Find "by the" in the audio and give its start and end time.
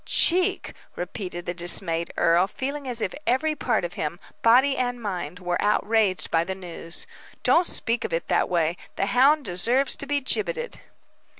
6.31-6.55